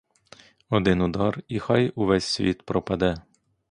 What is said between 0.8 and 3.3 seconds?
удар, і хай увесь світ пропаде!